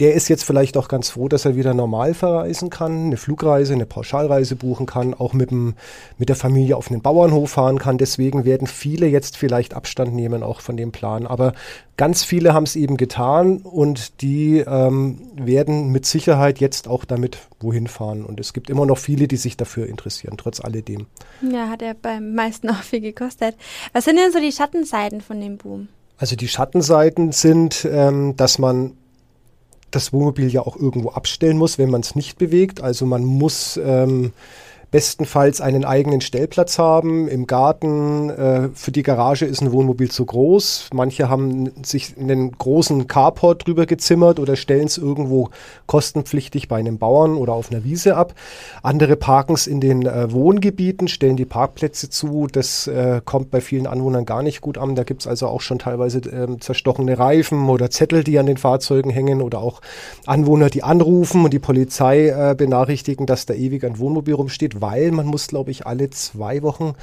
der 0.00 0.14
ist 0.14 0.28
jetzt 0.28 0.44
vielleicht 0.44 0.76
auch 0.76 0.88
ganz 0.88 1.10
froh, 1.10 1.28
dass 1.28 1.44
er 1.44 1.56
wieder 1.56 1.74
normal 1.74 2.14
verreisen 2.14 2.70
kann, 2.70 3.06
eine 3.06 3.16
Flugreise, 3.16 3.72
eine 3.72 3.86
Pauschalreise 3.86 4.56
buchen 4.56 4.86
kann, 4.86 5.14
auch 5.14 5.32
mit, 5.32 5.50
dem, 5.50 5.74
mit 6.18 6.28
der 6.28 6.36
Familie 6.36 6.76
auf 6.76 6.90
einen 6.90 7.02
Bauernhof 7.02 7.50
fahren 7.50 7.78
kann. 7.78 7.98
Deswegen 7.98 8.44
werden 8.44 8.66
viele 8.66 9.06
jetzt 9.06 9.36
vielleicht 9.36 9.74
Abstand 9.74 10.14
nehmen 10.14 10.42
auch 10.42 10.60
von 10.60 10.76
dem 10.76 10.92
Plan. 10.92 11.26
Aber 11.26 11.52
ganz 11.96 12.24
viele 12.24 12.54
haben 12.54 12.64
es 12.64 12.76
eben 12.76 12.96
getan 12.96 13.58
und 13.58 14.22
die 14.22 14.58
ähm, 14.58 15.18
werden 15.34 15.90
mit 15.90 16.06
Sicherheit 16.06 16.58
jetzt 16.58 16.88
auch 16.88 17.04
damit 17.04 17.38
wohin 17.60 17.86
fahren. 17.86 18.24
Und 18.24 18.40
es 18.40 18.52
gibt 18.52 18.70
immer 18.70 18.86
noch 18.86 18.98
viele, 18.98 19.28
die 19.28 19.36
sich 19.36 19.56
dafür 19.56 19.86
interessieren, 19.86 20.36
trotz 20.36 20.60
alledem. 20.60 21.06
Ja, 21.42 21.68
hat 21.68 21.82
ja 21.82 21.92
beim 22.00 22.34
meisten 22.34 22.70
auch 22.70 22.82
viel 22.82 23.00
gekostet. 23.00 23.56
Was 23.92 24.04
sind 24.04 24.16
denn 24.16 24.32
so 24.32 24.40
die 24.40 24.52
Schattenseiten 24.52 25.20
von 25.20 25.40
dem 25.40 25.58
Boom? 25.58 25.88
Also 26.18 26.36
die 26.36 26.48
Schattenseiten 26.48 27.32
sind, 27.32 27.86
ähm, 27.90 28.36
dass 28.36 28.58
man 28.58 28.92
das 29.94 30.12
Wohnmobil 30.12 30.48
ja 30.48 30.62
auch 30.62 30.76
irgendwo 30.76 31.10
abstellen 31.10 31.58
muss, 31.58 31.78
wenn 31.78 31.90
man 31.90 32.00
es 32.00 32.14
nicht 32.14 32.38
bewegt. 32.38 32.80
Also 32.80 33.06
man 33.06 33.24
muss 33.24 33.78
ähm, 33.82 34.32
bestenfalls 34.92 35.62
einen 35.62 35.86
eigenen 35.86 36.20
Stellplatz 36.20 36.78
haben 36.78 37.26
im 37.26 37.46
Garten. 37.46 38.28
Äh, 38.28 38.68
für 38.74 38.92
die 38.92 39.02
Garage 39.02 39.46
ist 39.46 39.62
ein 39.62 39.72
Wohnmobil 39.72 40.10
zu 40.10 40.26
groß. 40.26 40.90
Manche 40.92 41.30
haben 41.30 41.72
sich 41.82 42.14
einen 42.18 42.52
großen 42.52 43.06
Carport 43.06 43.66
drüber 43.66 43.86
gezimmert 43.86 44.38
oder 44.38 44.54
stellen 44.54 44.84
es 44.84 44.98
irgendwo 44.98 45.48
kostenpflichtig 45.86 46.68
bei 46.68 46.76
einem 46.76 46.98
Bauern 46.98 47.36
oder 47.36 47.54
auf 47.54 47.72
einer 47.72 47.84
Wiese 47.84 48.16
ab. 48.16 48.34
Andere 48.82 49.16
parken 49.16 49.54
es 49.54 49.66
in 49.66 49.80
den 49.80 50.04
äh, 50.04 50.30
Wohngebieten, 50.30 51.08
stellen 51.08 51.36
die 51.36 51.46
Parkplätze 51.46 52.10
zu. 52.10 52.46
Das 52.52 52.86
äh, 52.86 53.22
kommt 53.24 53.50
bei 53.50 53.62
vielen 53.62 53.86
Anwohnern 53.86 54.26
gar 54.26 54.42
nicht 54.42 54.60
gut 54.60 54.76
an. 54.76 54.94
Da 54.94 55.04
gibt 55.04 55.22
es 55.22 55.26
also 55.26 55.46
auch 55.46 55.62
schon 55.62 55.78
teilweise 55.78 56.18
ähm, 56.28 56.60
zerstochene 56.60 57.18
Reifen 57.18 57.70
oder 57.70 57.90
Zettel, 57.90 58.24
die 58.24 58.38
an 58.38 58.44
den 58.44 58.58
Fahrzeugen 58.58 59.10
hängen 59.10 59.40
oder 59.40 59.60
auch 59.60 59.80
Anwohner, 60.26 60.68
die 60.68 60.82
anrufen 60.82 61.44
und 61.44 61.54
die 61.54 61.58
Polizei 61.58 62.54
benachrichtigen, 62.56 63.26
dass 63.26 63.46
da 63.46 63.54
ewig 63.54 63.84
ein 63.84 63.98
Wohnmobil 63.98 64.34
rumsteht 64.34 64.81
weil 64.82 65.10
man 65.12 65.26
muss, 65.26 65.46
glaube 65.46 65.70
ich, 65.70 65.86
alle 65.86 66.10
zwei 66.10 66.60
Wochen 66.60 66.94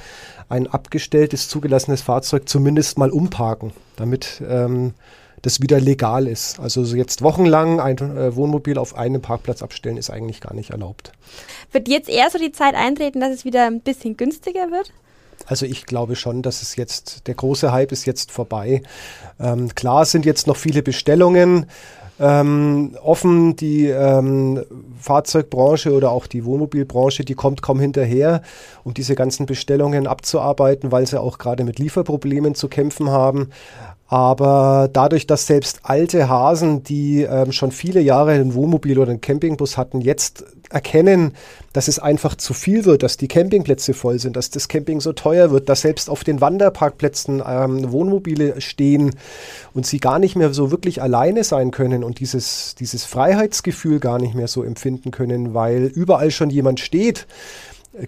ein 0.48 0.68
abgestelltes, 0.68 1.48
zugelassenes 1.48 2.02
Fahrzeug 2.02 2.48
zumindest 2.48 2.98
mal 2.98 3.10
umparken, 3.10 3.72
damit 3.96 4.40
ähm, 4.48 4.94
das 5.42 5.60
wieder 5.60 5.80
legal 5.80 6.28
ist. 6.28 6.60
Also 6.60 6.84
jetzt 6.94 7.22
wochenlang 7.22 7.80
ein 7.80 7.96
äh, 7.98 8.36
Wohnmobil 8.36 8.78
auf 8.78 8.94
einem 8.94 9.22
Parkplatz 9.22 9.62
abstellen 9.62 9.96
ist 9.96 10.10
eigentlich 10.10 10.40
gar 10.40 10.54
nicht 10.54 10.70
erlaubt. 10.70 11.12
Wird 11.72 11.88
jetzt 11.88 12.08
eher 12.08 12.30
so 12.30 12.38
die 12.38 12.52
Zeit 12.52 12.74
eintreten, 12.74 13.20
dass 13.20 13.32
es 13.32 13.44
wieder 13.44 13.66
ein 13.66 13.80
bisschen 13.80 14.16
günstiger 14.16 14.70
wird? 14.70 14.92
Also 15.46 15.66
ich 15.66 15.86
glaube 15.86 16.16
schon, 16.16 16.42
dass 16.42 16.62
es 16.62 16.76
jetzt, 16.76 17.26
der 17.26 17.34
große 17.34 17.72
Hype 17.72 17.92
ist 17.92 18.04
jetzt 18.04 18.30
vorbei. 18.30 18.82
Ähm, 19.40 19.74
klar 19.74 20.04
sind 20.04 20.26
jetzt 20.26 20.46
noch 20.46 20.56
viele 20.56 20.82
Bestellungen 20.82 21.66
ähm, 22.20 22.96
offen. 23.02 23.56
Die 23.56 23.86
ähm, 23.86 24.62
Fahrzeugbranche 24.98 25.92
oder 25.92 26.12
auch 26.12 26.26
die 26.26 26.44
Wohnmobilbranche, 26.44 27.24
die 27.24 27.34
kommt 27.34 27.62
kaum 27.62 27.80
hinterher, 27.80 28.42
um 28.84 28.94
diese 28.94 29.14
ganzen 29.14 29.46
Bestellungen 29.46 30.06
abzuarbeiten, 30.06 30.92
weil 30.92 31.06
sie 31.06 31.20
auch 31.20 31.38
gerade 31.38 31.64
mit 31.64 31.78
Lieferproblemen 31.78 32.54
zu 32.54 32.68
kämpfen 32.68 33.10
haben. 33.10 33.50
Aber 34.12 34.90
dadurch, 34.92 35.28
dass 35.28 35.46
selbst 35.46 35.82
alte 35.84 36.28
Hasen, 36.28 36.82
die 36.82 37.22
ähm, 37.22 37.52
schon 37.52 37.70
viele 37.70 38.00
Jahre 38.00 38.32
ein 38.32 38.54
Wohnmobil 38.54 38.98
oder 38.98 39.12
einen 39.12 39.20
Campingbus 39.20 39.76
hatten, 39.76 40.00
jetzt 40.00 40.44
erkennen, 40.68 41.34
dass 41.72 41.86
es 41.86 42.00
einfach 42.00 42.34
zu 42.34 42.52
viel 42.52 42.84
wird, 42.86 43.04
dass 43.04 43.18
die 43.18 43.28
Campingplätze 43.28 43.94
voll 43.94 44.18
sind, 44.18 44.34
dass 44.34 44.50
das 44.50 44.66
Camping 44.66 45.00
so 45.00 45.12
teuer 45.12 45.52
wird, 45.52 45.68
dass 45.68 45.82
selbst 45.82 46.10
auf 46.10 46.24
den 46.24 46.40
Wanderparkplätzen 46.40 47.40
ähm, 47.46 47.92
Wohnmobile 47.92 48.60
stehen 48.60 49.12
und 49.74 49.86
sie 49.86 50.00
gar 50.00 50.18
nicht 50.18 50.34
mehr 50.34 50.52
so 50.52 50.72
wirklich 50.72 51.00
alleine 51.00 51.44
sein 51.44 51.70
können 51.70 52.02
und 52.02 52.18
dieses, 52.18 52.74
dieses 52.80 53.04
Freiheitsgefühl 53.04 54.00
gar 54.00 54.18
nicht 54.18 54.34
mehr 54.34 54.48
so 54.48 54.64
empfinden 54.64 55.12
können, 55.12 55.54
weil 55.54 55.84
überall 55.84 56.32
schon 56.32 56.50
jemand 56.50 56.80
steht 56.80 57.28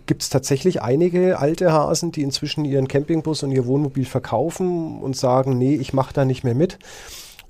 gibt 0.07 0.23
es 0.23 0.31
tatsächlich 0.31 0.83
einige 0.83 1.39
alte 1.39 1.73
Hasen, 1.73 2.13
die 2.13 2.23
inzwischen 2.23 2.65
ihren 2.65 2.89
Campingbus 2.89 3.43
und 3.43 3.53
ihr 3.53 3.67
Wohnmobil 3.67 4.05
verkaufen 4.05 5.01
und 5.01 5.17
sagen, 5.17 5.59
nee, 5.59 5.75
ich 5.75 5.93
mache 5.93 6.15
da 6.15 6.25
nicht 6.25 6.45
mehr 6.45 6.55
mit. 6.55 6.79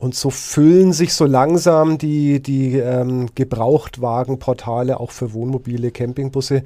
Und 0.03 0.17
so 0.17 0.31
füllen 0.31 0.93
sich 0.93 1.15
so 1.15 1.27
langsam 1.27 1.97
die, 1.97 2.43
die 2.43 2.77
ähm, 2.77 3.29
Gebrauchtwagenportale 3.37 4.99
auch 4.99 5.13
für 5.13 5.33
Wohnmobile, 5.33 5.93
Campingbusse. 5.93 6.65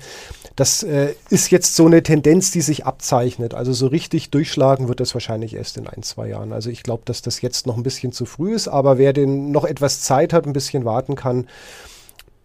Das 0.54 0.82
äh, 0.82 1.14
ist 1.28 1.50
jetzt 1.50 1.76
so 1.76 1.85
eine 1.85 2.02
Tendenz, 2.02 2.50
die 2.50 2.62
sich 2.62 2.87
abzeichnet. 2.87 3.52
Also 3.52 3.75
so 3.75 3.88
richtig 3.88 4.30
durchschlagen 4.30 4.88
wird 4.88 5.00
das 5.00 5.12
wahrscheinlich 5.12 5.54
erst 5.54 5.76
in 5.76 5.87
ein, 5.87 6.02
zwei 6.02 6.28
Jahren. 6.28 6.54
Also 6.54 6.70
ich 6.70 6.82
glaube, 6.82 7.02
dass 7.04 7.20
das 7.20 7.42
jetzt 7.42 7.66
noch 7.66 7.76
ein 7.76 7.82
bisschen 7.82 8.11
zu 8.11 8.25
früh 8.25 8.54
ist, 8.54 8.68
aber 8.68 8.96
wer 8.96 9.12
den 9.12 9.50
noch 9.50 9.64
etwas 9.64 10.00
Zeit 10.00 10.32
hat, 10.32 10.46
ein 10.46 10.54
bisschen 10.54 10.87
warten 10.87 11.14
kann, 11.14 11.46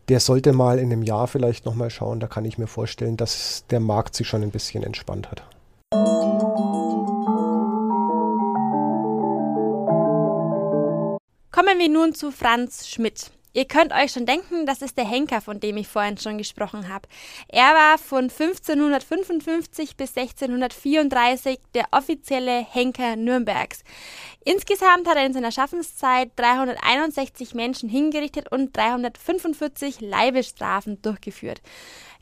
der 0.09 0.19
sollte 0.19 0.53
mal 0.53 0.79
in 0.79 0.91
einem 0.91 1.03
Jahr 1.03 1.27
vielleicht 1.27 1.65
nochmal 1.65 1.89
schauen. 1.89 2.19
Da 2.19 2.27
kann 2.27 2.45
ich 2.45 2.57
mir 2.57 2.67
vorstellen, 2.67 3.17
dass 3.17 3.65
der 3.69 3.79
Markt 3.79 4.15
sich 4.15 4.27
schon 4.27 4.43
ein 4.43 4.51
bisschen 4.51 4.83
entspannt 4.83 5.29
hat. 5.31 5.43
Kommen 11.51 11.77
wir 11.77 11.89
nun 11.89 12.13
zu 12.13 12.31
Franz 12.31 12.87
Schmidt. 12.87 13.31
Ihr 13.53 13.65
könnt 13.65 13.91
euch 13.91 14.11
schon 14.11 14.25
denken, 14.25 14.65
das 14.65 14.81
ist 14.81 14.97
der 14.97 15.05
Henker, 15.05 15.41
von 15.41 15.59
dem 15.59 15.75
ich 15.75 15.89
vorhin 15.89 16.17
schon 16.17 16.37
gesprochen 16.37 16.87
habe. 16.87 17.09
Er 17.49 17.73
war 17.73 17.97
von 17.97 18.29
1555 18.29 19.97
bis 19.97 20.15
1634 20.15 21.59
der 21.73 21.85
offizielle 21.91 22.65
Henker 22.65 23.17
Nürnbergs. 23.17 23.83
Insgesamt 24.45 25.07
hat 25.07 25.17
er 25.17 25.25
in 25.25 25.33
seiner 25.33 25.51
Schaffenszeit 25.51 26.31
361 26.37 27.53
Menschen 27.53 27.89
hingerichtet 27.89 28.51
und 28.51 28.75
345 28.75 30.01
Leibesstrafen 30.01 31.01
durchgeführt. 31.01 31.61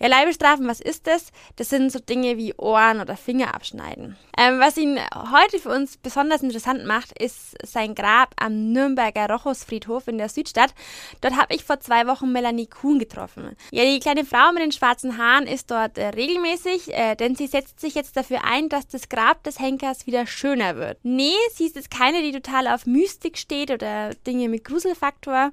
Ja, 0.02 0.08
Leibesstrafen, 0.08 0.66
was 0.66 0.80
ist 0.80 1.08
das? 1.08 1.32
Das 1.58 1.70
sind 1.70 1.92
so 1.92 2.00
Dinge 2.00 2.38
wie 2.38 2.54
Ohren 2.56 3.02
oder 3.02 3.18
Finger 3.18 3.54
abschneiden. 3.54 4.16
Ähm, 4.38 4.60
was 4.60 4.78
ihn 4.78 4.98
heute 5.14 5.60
für 5.60 5.70
uns 5.70 5.98
besonders 5.98 6.42
interessant 6.42 6.86
macht, 6.86 7.12
ist 7.22 7.56
sein 7.66 7.96
Grab 7.96 8.34
am 8.38 8.72
Nürnberger 8.72 9.30
Rochusfriedhof 9.30 10.08
in 10.08 10.18
der 10.18 10.30
Südstadt. 10.30 10.74
Dort 11.22 11.38
habe 11.38 11.54
ich 11.54 11.64
vor 11.64 11.80
zwei 11.80 12.08
Wochen 12.08 12.32
Melanie 12.32 12.68
Kuhn 12.68 13.00
getroffen. 13.00 13.56
Ja, 13.72 13.84
die 13.84 14.00
kleine 14.00 14.26
Frau 14.26 14.52
mit 14.54 14.64
den 14.64 14.72
schwarzen 14.72 15.18
Haaren 15.18 15.48
ist 15.48 15.70
dort 15.72 15.98
äh, 15.98 16.08
regelmäßig, 16.08 16.94
äh, 16.94 17.16
denn 17.16 17.36
sie 17.36 17.48
setzt 17.48 17.80
sich 17.80 17.96
jetzt 17.96 18.16
dafür 18.16 18.44
ein, 18.44 18.70
dass 18.70 18.88
das 18.88 19.10
Grab 19.10 19.44
des 19.44 19.60
Henkers 19.60 20.08
wieder 20.08 20.26
schöner 20.28 20.78
wird. 20.78 20.98
Nee, 21.04 21.36
sie 21.54 21.66
ist 21.66 21.76
jetzt 21.76 21.92
keine, 21.92 22.22
die 22.22 22.32
total 22.32 22.68
auf 22.68 22.86
Mystik 22.86 23.38
steht 23.38 23.72
oder 23.72 24.12
Dinge 24.26 24.50
mit 24.50 24.64
Gruselfaktor. 24.64 25.52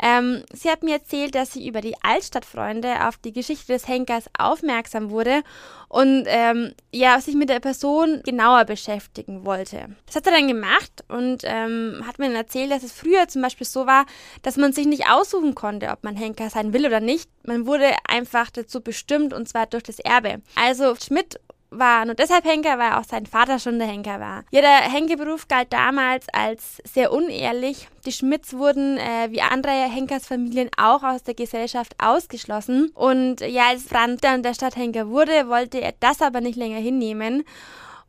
Ähm, 0.00 0.44
sie 0.52 0.70
hat 0.70 0.82
mir 0.82 0.94
erzählt, 0.94 1.34
dass 1.34 1.52
sie 1.52 1.66
über 1.66 1.80
die 1.80 1.96
Altstadtfreunde 2.02 3.08
auf 3.08 3.16
die 3.16 3.32
Geschichte 3.32 3.72
des 3.72 3.88
Henkers 3.88 4.26
aufmerksam 4.38 5.10
wurde 5.10 5.42
und 5.88 6.24
ähm, 6.26 6.72
ja, 6.92 7.20
sich 7.20 7.34
mit 7.34 7.48
der 7.48 7.60
Person 7.60 8.22
genauer 8.24 8.64
beschäftigen 8.64 9.44
wollte. 9.44 9.96
Das 10.06 10.16
hat 10.16 10.26
er 10.26 10.32
dann 10.32 10.48
gemacht 10.48 11.04
und 11.08 11.42
ähm, 11.44 12.02
hat 12.06 12.18
mir 12.18 12.26
dann 12.26 12.36
erzählt, 12.36 12.70
dass 12.70 12.82
es 12.82 12.92
früher 12.92 13.28
zum 13.28 13.42
Beispiel 13.42 13.66
so 13.66 13.86
war, 13.86 14.04
dass 14.42 14.56
man 14.56 14.72
sich 14.72 14.86
nicht 14.86 15.07
aussuchen 15.08 15.54
konnte, 15.54 15.88
ob 15.88 16.04
man 16.04 16.16
Henker 16.16 16.50
sein 16.50 16.72
will 16.72 16.86
oder 16.86 17.00
nicht. 17.00 17.30
Man 17.44 17.66
wurde 17.66 17.90
einfach 18.06 18.50
dazu 18.50 18.80
bestimmt 18.80 19.32
und 19.32 19.48
zwar 19.48 19.66
durch 19.66 19.82
das 19.82 19.98
Erbe. 19.98 20.40
Also 20.54 20.94
Schmidt 20.96 21.40
war 21.70 22.04
nur 22.04 22.14
deshalb 22.14 22.44
Henker, 22.44 22.78
weil 22.78 22.92
auch 22.92 23.04
sein 23.04 23.26
Vater 23.26 23.58
schon 23.58 23.78
der 23.78 23.88
Henker 23.88 24.20
war. 24.20 24.44
Ja, 24.50 24.62
der 24.62 24.80
Henkerberuf 24.90 25.48
galt 25.48 25.72
damals 25.72 26.26
als 26.32 26.82
sehr 26.84 27.12
unehrlich. 27.12 27.88
Die 28.06 28.12
Schmidts 28.12 28.54
wurden 28.54 28.96
äh, 28.96 29.28
wie 29.30 29.42
andere 29.42 29.70
Henkersfamilien 29.70 30.70
auch 30.78 31.02
aus 31.02 31.24
der 31.24 31.34
Gesellschaft 31.34 31.94
ausgeschlossen. 31.98 32.90
Und 32.94 33.40
ja, 33.40 33.68
als 33.68 33.82
Franz 33.82 34.20
dann 34.22 34.42
der 34.42 34.54
Stadthenker 34.54 35.08
wurde, 35.08 35.48
wollte 35.48 35.80
er 35.80 35.92
das 36.00 36.22
aber 36.22 36.40
nicht 36.40 36.56
länger 36.56 36.78
hinnehmen 36.78 37.44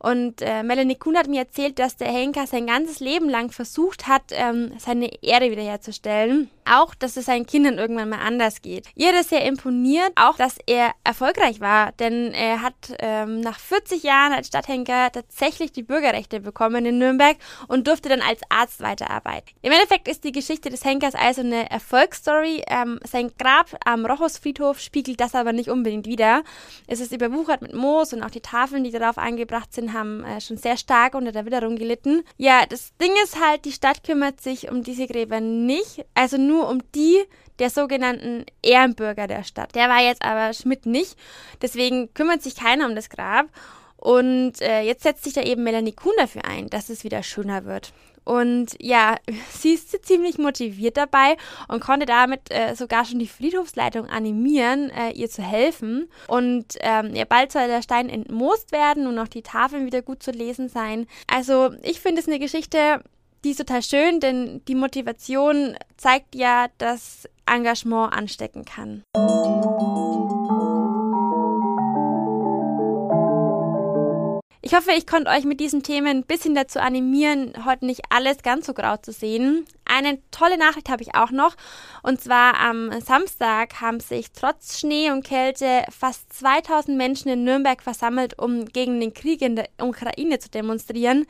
und 0.02 0.40
äh, 0.40 0.62
Melanie 0.62 0.94
Kuhn 0.94 1.16
hat 1.16 1.28
mir 1.28 1.40
erzählt, 1.40 1.78
dass 1.78 1.96
der 1.96 2.08
Henker 2.08 2.46
sein 2.46 2.66
ganzes 2.66 3.00
Leben 3.00 3.28
lang 3.28 3.52
versucht 3.52 4.08
hat, 4.08 4.22
ähm, 4.30 4.72
seine 4.78 5.22
Ehre 5.22 5.50
wiederherzustellen. 5.50 6.48
Auch, 6.70 6.94
dass 6.94 7.16
es 7.16 7.26
seinen 7.26 7.46
Kindern 7.46 7.78
irgendwann 7.78 8.10
mal 8.10 8.20
anders 8.20 8.62
geht. 8.62 8.86
Ihr 8.94 9.10
es 9.14 9.28
sehr 9.28 9.44
imponiert, 9.44 10.12
auch, 10.14 10.36
dass 10.36 10.56
er 10.66 10.92
erfolgreich 11.04 11.60
war, 11.60 11.92
denn 11.92 12.32
er 12.32 12.62
hat 12.62 12.74
ähm, 13.00 13.40
nach 13.40 13.58
40 13.58 14.02
Jahren 14.02 14.32
als 14.32 14.48
Stadthenker 14.48 15.10
tatsächlich 15.10 15.72
die 15.72 15.82
Bürgerrechte 15.82 16.40
bekommen 16.40 16.86
in 16.86 16.98
Nürnberg 16.98 17.36
und 17.68 17.88
durfte 17.88 18.08
dann 18.08 18.20
als 18.20 18.40
Arzt 18.48 18.80
weiterarbeiten. 18.80 19.50
Im 19.62 19.72
Endeffekt 19.72 20.06
ist 20.08 20.24
die 20.24 20.32
Geschichte 20.32 20.70
des 20.70 20.84
Henkers 20.84 21.14
also 21.14 21.40
eine 21.40 21.70
Erfolgsstory. 21.70 22.62
Ähm, 22.68 23.00
sein 23.04 23.32
Grab 23.38 23.66
am 23.84 24.06
Rochusfriedhof 24.06 24.78
spiegelt 24.78 25.20
das 25.20 25.34
aber 25.34 25.52
nicht 25.52 25.70
unbedingt 25.70 26.06
wider. 26.06 26.42
Es 26.86 27.00
ist 27.00 27.12
überwuchert 27.12 27.62
mit 27.62 27.74
Moos 27.74 28.12
und 28.12 28.22
auch 28.22 28.30
die 28.30 28.40
Tafeln, 28.40 28.84
die 28.84 28.90
darauf 28.90 29.18
angebracht 29.18 29.72
sind, 29.72 29.92
haben 29.92 30.24
äh, 30.24 30.40
schon 30.40 30.56
sehr 30.56 30.76
stark 30.76 31.14
unter 31.14 31.32
der 31.32 31.46
Witterung 31.46 31.76
gelitten. 31.76 32.22
Ja, 32.36 32.64
das 32.66 32.96
Ding 32.98 33.12
ist 33.24 33.40
halt, 33.40 33.64
die 33.64 33.72
Stadt 33.72 34.04
kümmert 34.04 34.40
sich 34.40 34.70
um 34.70 34.82
diese 34.82 35.06
Gräber 35.06 35.40
nicht, 35.40 36.04
also 36.14 36.38
nur 36.60 36.68
um 36.68 36.82
die 36.94 37.22
der 37.58 37.70
sogenannten 37.70 38.46
Ehrenbürger 38.62 39.26
der 39.26 39.44
Stadt. 39.44 39.74
Der 39.74 39.88
war 39.88 40.00
jetzt 40.00 40.22
aber 40.22 40.52
Schmidt 40.54 40.86
nicht, 40.86 41.16
deswegen 41.60 42.12
kümmert 42.14 42.42
sich 42.42 42.56
keiner 42.56 42.86
um 42.86 42.94
das 42.94 43.10
Grab. 43.10 43.46
Und 43.96 44.62
äh, 44.62 44.80
jetzt 44.80 45.02
setzt 45.02 45.24
sich 45.24 45.34
da 45.34 45.42
eben 45.42 45.62
Melanie 45.62 45.92
Kuhn 45.92 46.14
dafür 46.16 46.46
ein, 46.46 46.70
dass 46.70 46.88
es 46.88 47.04
wieder 47.04 47.22
schöner 47.22 47.66
wird. 47.66 47.92
Und 48.24 48.74
ja, 48.80 49.16
sie 49.50 49.74
ist 49.74 50.06
ziemlich 50.06 50.38
motiviert 50.38 50.96
dabei 50.96 51.36
und 51.68 51.80
konnte 51.80 52.06
damit 52.06 52.50
äh, 52.50 52.74
sogar 52.74 53.04
schon 53.04 53.18
die 53.18 53.26
Friedhofsleitung 53.26 54.06
animieren, 54.06 54.88
äh, 54.90 55.10
ihr 55.10 55.28
zu 55.28 55.42
helfen. 55.42 56.08
Und 56.28 56.76
ähm, 56.80 57.14
ja, 57.14 57.26
bald 57.26 57.52
soll 57.52 57.66
der 57.66 57.82
Stein 57.82 58.08
entmoost 58.08 58.72
werden 58.72 59.06
und 59.06 59.18
auch 59.18 59.28
die 59.28 59.42
Tafeln 59.42 59.84
wieder 59.84 60.00
gut 60.00 60.22
zu 60.22 60.30
lesen 60.30 60.70
sein. 60.70 61.06
Also 61.26 61.70
ich 61.82 62.00
finde 62.00 62.22
es 62.22 62.26
eine 62.26 62.38
Geschichte, 62.38 63.02
die 63.44 63.50
ist 63.50 63.58
total 63.58 63.82
schön, 63.82 64.20
denn 64.20 64.62
die 64.66 64.74
Motivation 64.74 65.76
zeigt 65.96 66.34
ja, 66.34 66.66
dass 66.78 67.28
Engagement 67.46 68.12
anstecken 68.12 68.64
kann. 68.64 69.02
Ich 74.62 74.76
hoffe, 74.76 74.92
ich 74.92 75.06
konnte 75.06 75.30
euch 75.30 75.44
mit 75.44 75.58
diesen 75.58 75.82
Themen 75.82 76.18
ein 76.18 76.22
bisschen 76.22 76.54
dazu 76.54 76.78
animieren, 76.78 77.54
heute 77.64 77.86
nicht 77.86 78.02
alles 78.10 78.42
ganz 78.44 78.66
so 78.66 78.72
grau 78.72 78.96
zu 78.98 79.10
sehen. 79.10 79.64
Eine 79.84 80.20
tolle 80.30 80.58
Nachricht 80.58 80.90
habe 80.90 81.02
ich 81.02 81.16
auch 81.16 81.32
noch. 81.32 81.56
Und 82.04 82.20
zwar 82.20 82.60
am 82.60 82.92
Samstag 83.00 83.80
haben 83.80 83.98
sich 83.98 84.30
trotz 84.30 84.78
Schnee 84.78 85.10
und 85.10 85.24
Kälte 85.24 85.84
fast 85.90 86.32
2000 86.34 86.96
Menschen 86.96 87.30
in 87.30 87.42
Nürnberg 87.42 87.82
versammelt, 87.82 88.38
um 88.38 88.66
gegen 88.66 89.00
den 89.00 89.12
Krieg 89.12 89.42
in 89.42 89.56
der 89.56 89.68
Ukraine 89.80 90.38
zu 90.38 90.50
demonstrieren. 90.50 91.26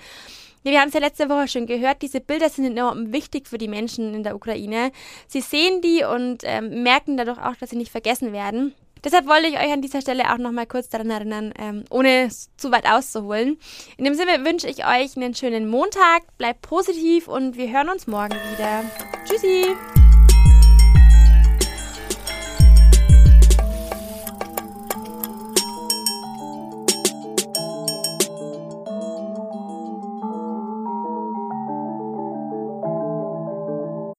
Ja, 0.62 0.72
wir 0.72 0.80
haben 0.80 0.88
es 0.88 0.94
ja 0.94 1.00
letzte 1.00 1.28
Woche 1.30 1.48
schon 1.48 1.66
gehört, 1.66 2.02
diese 2.02 2.20
Bilder 2.20 2.50
sind 2.50 2.66
enorm 2.66 3.12
wichtig 3.12 3.48
für 3.48 3.56
die 3.56 3.68
Menschen 3.68 4.14
in 4.14 4.22
der 4.22 4.36
Ukraine. 4.36 4.92
Sie 5.26 5.40
sehen 5.40 5.80
die 5.80 6.04
und 6.04 6.42
ähm, 6.44 6.82
merken 6.82 7.16
dadurch 7.16 7.38
auch, 7.38 7.56
dass 7.56 7.70
sie 7.70 7.76
nicht 7.76 7.90
vergessen 7.90 8.32
werden. 8.32 8.74
Deshalb 9.02 9.26
wollte 9.26 9.48
ich 9.48 9.54
euch 9.54 9.72
an 9.72 9.80
dieser 9.80 10.02
Stelle 10.02 10.30
auch 10.32 10.38
nochmal 10.38 10.66
kurz 10.66 10.90
daran 10.90 11.10
erinnern, 11.10 11.54
ähm, 11.58 11.84
ohne 11.88 12.28
zu 12.28 12.70
weit 12.70 12.86
auszuholen. 12.86 13.58
In 13.96 14.04
dem 14.04 14.14
Sinne 14.14 14.44
wünsche 14.44 14.68
ich 14.68 14.86
euch 14.86 15.16
einen 15.16 15.34
schönen 15.34 15.68
Montag, 15.68 16.36
bleibt 16.36 16.60
positiv 16.62 17.26
und 17.26 17.56
wir 17.56 17.70
hören 17.72 17.88
uns 17.88 18.06
morgen 18.06 18.36
wieder. 18.52 18.84
Tschüssi! 19.24 19.74